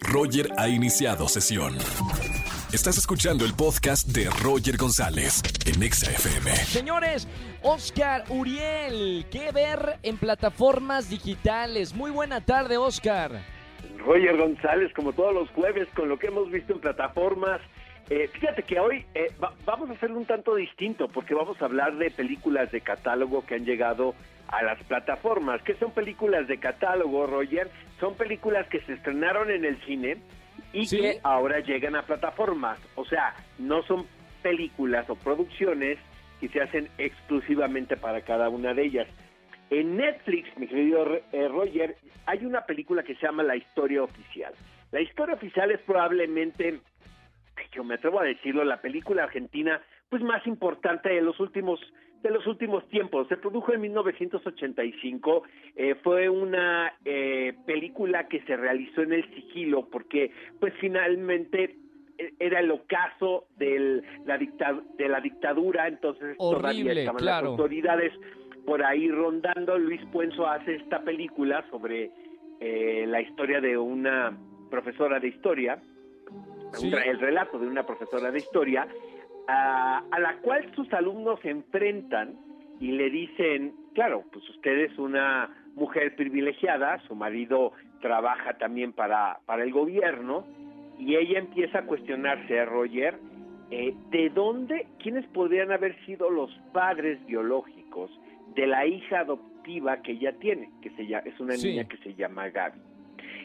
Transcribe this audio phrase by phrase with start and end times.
[0.00, 1.76] Roger ha iniciado sesión.
[2.72, 6.50] Estás escuchando el podcast de Roger González en Exa FM.
[6.56, 7.28] Señores,
[7.62, 11.94] Oscar Uriel, ¿qué ver en plataformas digitales?
[11.94, 13.42] Muy buena tarde, Oscar.
[13.98, 17.60] Roger González, como todos los jueves, con lo que hemos visto en plataformas.
[18.10, 21.64] Eh, fíjate que hoy eh, va- vamos a hacerlo un tanto distinto, porque vamos a
[21.64, 24.14] hablar de películas de catálogo que han llegado
[24.48, 25.62] a las plataformas.
[25.62, 27.70] ¿Qué son películas de catálogo, Roger?
[28.00, 30.18] Son películas que se estrenaron en el cine
[30.74, 30.98] y Sí.
[31.00, 32.78] que ahora llegan a plataformas.
[32.96, 34.06] O sea, no son
[34.42, 35.98] películas o producciones
[36.40, 39.08] que se hacen exclusivamente para cada una de ellas.
[39.70, 44.52] En Netflix, mi querido eh, Roger, hay una película que se llama La Historia Oficial.
[44.90, 46.80] La Historia Oficial es probablemente,
[47.72, 51.80] yo me atrevo a decirlo, la película argentina pues más importante de los últimos
[52.22, 53.26] de los últimos tiempos.
[53.26, 55.42] Se produjo en 1985.
[55.74, 60.30] eh, fue una eh, película que se realizó en el sigilo porque
[60.60, 61.76] pues finalmente
[62.18, 67.42] eh, era el ocaso del, la dicta- de la dictadura, entonces todavía Horrible, estaban claro.
[67.42, 68.12] las autoridades
[68.64, 69.76] por ahí rondando.
[69.78, 72.10] Luis Puenzo hace esta película sobre
[72.60, 74.38] eh, la historia de una
[74.70, 75.82] profesora de historia,
[76.80, 76.88] Sí.
[76.88, 78.86] un el relato de una profesora de historia,
[79.48, 82.34] a, a la cual sus alumnos se enfrentan
[82.80, 89.38] y le dicen, claro, pues usted es una mujer privilegiada, su marido trabaja también para,
[89.46, 90.44] para el gobierno,
[90.98, 93.18] y ella empieza a cuestionarse, Roger,
[93.70, 98.10] eh, ¿de dónde, quiénes podrían haber sido los padres biológicos
[98.54, 101.68] de la hija adoptiva que ella tiene, que se llama, es una Sí.
[101.68, 102.78] niña que se llama Gaby?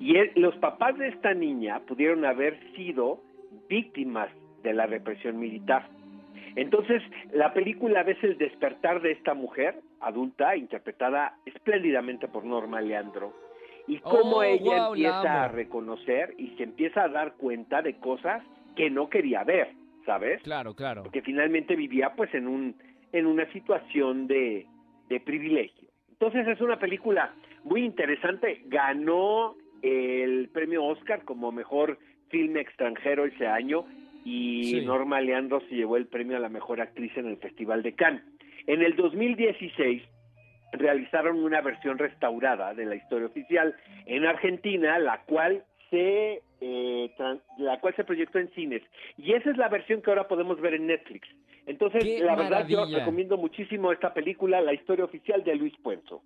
[0.00, 3.20] Y él- los papás de esta niña pudieron haber sido
[3.68, 4.28] víctimas
[4.62, 5.88] de la represión militar.
[6.56, 13.32] Entonces, la película ves el despertar de esta mujer adulta, interpretada espléndidamente por Norma Leandro,
[13.86, 18.42] y cómo Oh, ella empieza a reconocer y se empieza a dar cuenta de cosas
[18.76, 19.68] que no quería ver,
[20.06, 20.42] ¿sabes?
[20.42, 21.02] Claro, claro.
[21.02, 22.74] porque finalmente vivía pues en un
[23.12, 24.66] en una situación de,
[25.08, 25.88] de privilegio.
[26.10, 31.98] Entonces es una película muy interesante, ganó el premio Oscar como mejor
[32.28, 33.84] filme extranjero ese año
[34.24, 34.84] y Sí.
[34.84, 38.22] Norma Leandro se llevó el premio a la mejor actriz en el Festival de Cannes.
[38.66, 40.02] En el 2016
[40.72, 43.74] realizaron una versión restaurada de la historia oficial
[44.06, 47.10] en Argentina, la cual se eh,
[47.58, 48.82] la cual se proyectó en cines
[49.16, 51.26] y esa es la versión que ahora podemos ver en Netflix.
[51.66, 56.22] Entonces, ¡Qué la verdad yo recomiendo muchísimo esta película, La historia oficial de Luis Puenzo.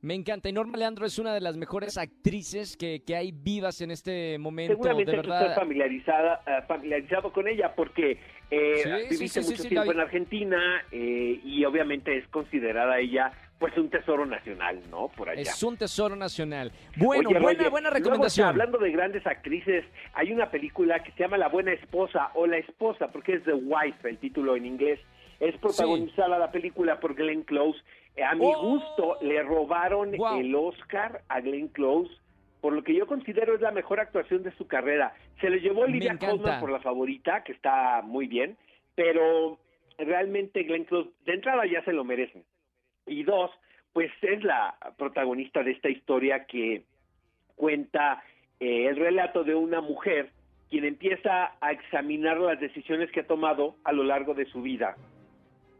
[0.00, 0.48] Me encanta.
[0.48, 4.38] Y Norma Leandro es una de las mejores actrices que, que hay vivas en este
[4.38, 4.74] momento.
[4.74, 5.40] Seguramente de verdad.
[5.42, 8.18] estás familiarizada, eh, familiarizado con ella porque
[8.50, 13.32] eh, Sí, viviste sí, sí, mucho tiempo en Argentina eh, y obviamente es considerada ella
[13.58, 15.08] pues un tesoro nacional, ¿no?
[15.08, 15.40] Por allá.
[15.40, 16.70] Es un tesoro nacional.
[16.96, 18.46] Bueno, Oye, buena, buena luego, recomendación.
[18.46, 22.58] hablando de grandes actrices, hay una película que se llama La Buena Esposa o La
[22.58, 25.00] Esposa, porque es The Wife, el título en inglés.
[25.40, 27.80] Es protagonizada la película por Glenn Close.
[28.16, 28.62] Eh, a mi Oh.
[28.62, 30.40] gusto, le robaron Wow.
[30.40, 32.10] el Oscar a Glenn Close,
[32.60, 35.14] por lo que yo considero es la mejor actuación de su carrera.
[35.40, 36.30] Se le llevó encanta.
[36.30, 38.56] Colman por la favorita, que está muy bien,
[38.96, 39.58] pero
[39.98, 42.44] realmente Glenn Close, de entrada ya se lo merecen.
[43.06, 43.50] Y dos,
[43.92, 46.82] pues es la protagonista de esta historia que
[47.56, 48.22] cuenta
[48.60, 50.30] eh, el relato de una mujer
[50.68, 54.96] quien empieza a examinar las decisiones que ha tomado a lo largo de su vida.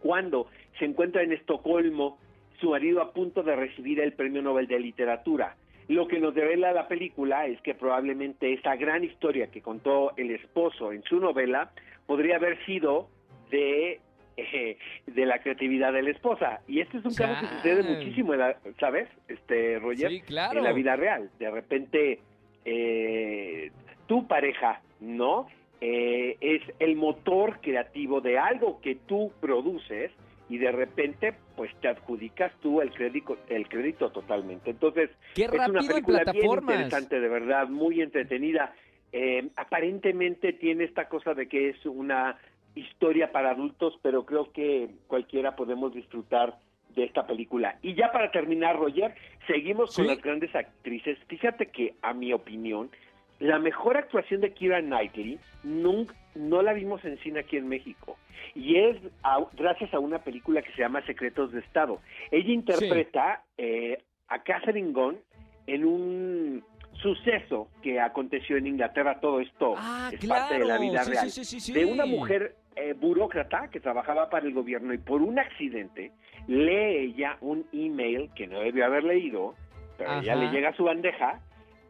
[0.00, 2.18] Cuando se encuentra en Estocolmo,
[2.60, 5.56] su marido a punto de recibir el Premio Nobel de Literatura.
[5.88, 10.30] Lo que nos revela la película es que probablemente esa gran historia que contó el
[10.30, 11.70] esposo en su novela
[12.06, 13.08] podría haber sido
[13.50, 13.98] de
[14.36, 16.60] eh, de la creatividad de la esposa.
[16.68, 19.08] Y este es un caso que sucede muchísimo, en la- ¿sabes?
[19.28, 20.58] Este, Roger, Sí, claro.
[20.58, 21.28] en la vida real.
[21.38, 22.20] De repente,
[22.64, 23.70] eh,
[24.06, 25.46] tu pareja, ¿no?
[25.80, 30.12] Eh, es el motor creativo de algo que tú produces
[30.50, 34.70] y de repente, pues te adjudicas tú el crédito, el crédito totalmente.
[34.70, 38.74] Entonces, Qué es una película bien interesante, de verdad, muy entretenida.
[39.12, 42.36] Eh, aparentemente tiene esta cosa de que es una
[42.74, 46.58] historia para adultos, pero creo que cualquiera podemos disfrutar
[46.94, 47.78] de esta película.
[47.82, 49.14] Y ya para terminar, Roger,
[49.46, 51.18] seguimos con las grandes actrices.
[51.28, 52.90] Fíjate que, a mi opinión,
[53.40, 58.16] la mejor actuación de Kira Knightley nunca, no la vimos en cine aquí en México.
[58.54, 62.00] Y es a- gracias a una película que se llama Secretos de Estado.
[62.30, 63.98] Ella interpreta eh,
[64.28, 65.18] a Catherine Gunn
[65.66, 66.64] en un
[67.02, 69.20] suceso que aconteció en Inglaterra.
[69.20, 70.40] Todo esto Ah, es claro.
[70.42, 71.30] parte de la vida Sí, real.
[71.30, 76.12] sí, De una mujer eh, burócrata que trabajaba para el gobierno y por un accidente
[76.46, 79.54] lee ella un email que no debió haber leído,
[79.98, 80.42] pero ella Ajá.
[80.44, 81.40] le llega a su bandeja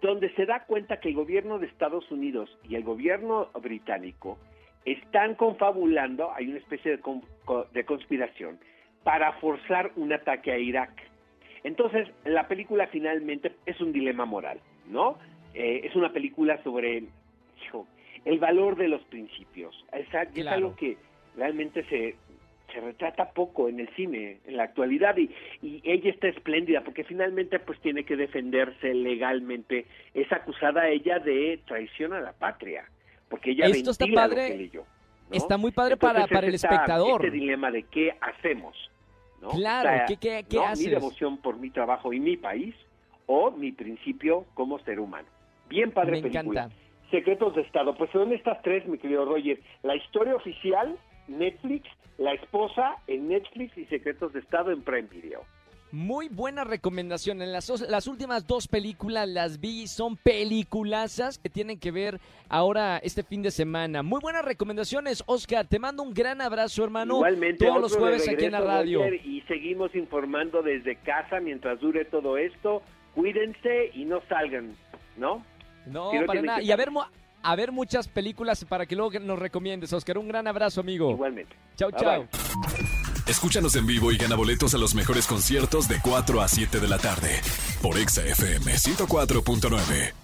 [0.00, 4.38] donde se da cuenta que el gobierno de Estados Unidos y el gobierno británico
[4.84, 7.02] están confabulando, hay una especie de,
[7.72, 8.58] de conspiración,
[9.02, 10.90] para forzar un ataque a Irak.
[11.64, 15.18] Entonces, la película finalmente es un dilema moral, ¿no?
[15.52, 17.04] Eh, es una película sobre
[17.62, 17.86] hijo,
[18.24, 19.84] el valor de los principios.
[19.92, 20.96] Es, es algo que
[21.36, 22.16] realmente se,
[22.72, 25.30] se retrata poco en el cine en la actualidad y,
[25.62, 31.60] y, ella está espléndida porque finalmente pues tiene que defenderse legalmente es acusada ella de
[31.66, 32.84] traición a la patria
[33.28, 34.70] porque ella esto está padre
[35.30, 38.76] está muy padre para, para el espectador este dilema de qué hacemos
[39.40, 39.50] ¿no?
[39.50, 40.86] claro qué, qué, qué haces?
[40.86, 42.74] mi devoción por mi trabajo y mi país
[43.26, 45.28] o mi principio como ser humano
[45.68, 46.76] bien padre Me película encanta.
[47.10, 47.94] Secretos de Estado.
[47.96, 49.60] Pues son estas tres, mi querido Roger.
[49.82, 50.96] La historia oficial,
[51.38, 51.88] Netflix,
[52.18, 55.42] La esposa en Netflix y Secretos de Estado en Prime Video.
[55.92, 57.42] Muy buena recomendación.
[57.42, 62.98] En las, las últimas dos películas las vi, son peliculazas que tienen que ver ahora
[62.98, 64.04] este fin de semana.
[64.04, 65.66] Muy buenas recomendaciones, Oscar.
[65.66, 67.16] Te mando un gran abrazo, hermano.
[67.16, 68.98] Igualmente, todos los jueves aquí en la radio.
[69.00, 72.82] Roger, y seguimos informando desde casa mientras dure todo esto.
[73.16, 74.76] Cuídense y no salgan,
[75.16, 75.44] ¿no?
[75.86, 76.58] No, Sí, no para nada.
[76.60, 76.90] que Y a ver,
[77.42, 80.18] a ver muchas películas para que luego nos recomiendes, Oscar.
[80.18, 81.10] Un gran abrazo, amigo.
[81.10, 81.54] Igualmente.
[81.76, 82.20] Chau, Bye, chau.
[82.20, 82.28] bye.
[83.26, 86.88] Escúchanos en vivo y gana boletos a los mejores conciertos de 4 a 7 de
[86.88, 87.40] la tarde
[87.80, 90.19] por Exa FM 104.9.